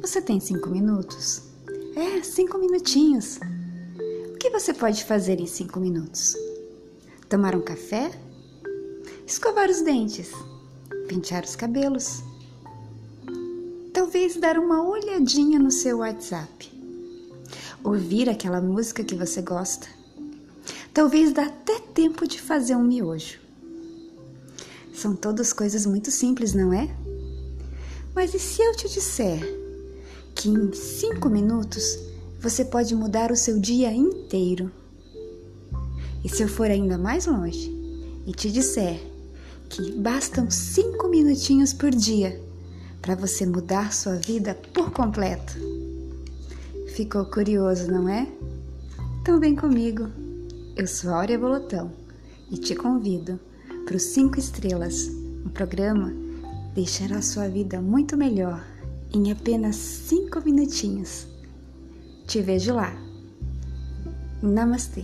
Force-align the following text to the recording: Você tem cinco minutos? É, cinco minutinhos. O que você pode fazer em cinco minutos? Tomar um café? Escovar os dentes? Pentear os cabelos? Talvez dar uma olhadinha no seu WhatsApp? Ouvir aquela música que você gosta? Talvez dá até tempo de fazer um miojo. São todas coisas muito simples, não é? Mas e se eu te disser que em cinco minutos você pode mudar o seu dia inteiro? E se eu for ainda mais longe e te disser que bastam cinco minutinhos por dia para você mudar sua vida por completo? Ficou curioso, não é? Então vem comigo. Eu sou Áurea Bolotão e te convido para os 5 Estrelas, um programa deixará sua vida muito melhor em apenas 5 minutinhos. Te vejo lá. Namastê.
Você 0.00 0.22
tem 0.22 0.40
cinco 0.40 0.70
minutos? 0.70 1.42
É, 1.94 2.22
cinco 2.22 2.56
minutinhos. 2.56 3.38
O 4.32 4.38
que 4.38 4.48
você 4.48 4.72
pode 4.72 5.04
fazer 5.04 5.38
em 5.38 5.46
cinco 5.46 5.78
minutos? 5.78 6.34
Tomar 7.28 7.54
um 7.54 7.60
café? 7.60 8.10
Escovar 9.26 9.68
os 9.68 9.82
dentes? 9.82 10.32
Pentear 11.06 11.44
os 11.44 11.54
cabelos? 11.54 12.22
Talvez 13.92 14.36
dar 14.36 14.58
uma 14.58 14.82
olhadinha 14.82 15.58
no 15.58 15.70
seu 15.70 15.98
WhatsApp? 15.98 16.72
Ouvir 17.84 18.30
aquela 18.30 18.60
música 18.60 19.04
que 19.04 19.14
você 19.14 19.42
gosta? 19.42 19.86
Talvez 20.94 21.32
dá 21.32 21.44
até 21.44 21.78
tempo 21.78 22.26
de 22.26 22.40
fazer 22.40 22.74
um 22.74 22.84
miojo. 22.84 23.38
São 24.94 25.14
todas 25.14 25.52
coisas 25.52 25.84
muito 25.84 26.10
simples, 26.10 26.54
não 26.54 26.72
é? 26.72 26.88
Mas 28.18 28.34
e 28.34 28.38
se 28.40 28.60
eu 28.60 28.74
te 28.74 28.88
disser 28.88 29.38
que 30.34 30.48
em 30.48 30.72
cinco 30.72 31.28
minutos 31.28 32.00
você 32.40 32.64
pode 32.64 32.92
mudar 32.92 33.30
o 33.30 33.36
seu 33.36 33.60
dia 33.60 33.94
inteiro? 33.94 34.72
E 36.24 36.28
se 36.28 36.42
eu 36.42 36.48
for 36.48 36.68
ainda 36.68 36.98
mais 36.98 37.26
longe 37.26 37.72
e 38.26 38.32
te 38.32 38.50
disser 38.50 39.00
que 39.68 39.92
bastam 39.92 40.50
cinco 40.50 41.06
minutinhos 41.06 41.72
por 41.72 41.92
dia 41.92 42.42
para 43.00 43.14
você 43.14 43.46
mudar 43.46 43.92
sua 43.92 44.16
vida 44.16 44.52
por 44.74 44.90
completo? 44.90 45.56
Ficou 46.96 47.24
curioso, 47.24 47.88
não 47.88 48.08
é? 48.08 48.26
Então 49.22 49.38
vem 49.38 49.54
comigo. 49.54 50.08
Eu 50.74 50.88
sou 50.88 51.12
Áurea 51.12 51.38
Bolotão 51.38 51.92
e 52.50 52.58
te 52.58 52.74
convido 52.74 53.38
para 53.86 53.96
os 53.96 54.02
5 54.02 54.40
Estrelas, 54.40 55.06
um 55.46 55.50
programa 55.50 56.27
deixará 56.78 57.20
sua 57.20 57.48
vida 57.48 57.80
muito 57.80 58.16
melhor 58.16 58.64
em 59.12 59.32
apenas 59.32 59.74
5 59.74 60.40
minutinhos. 60.44 61.26
Te 62.24 62.40
vejo 62.40 62.72
lá. 62.72 62.94
Namastê. 64.40 65.02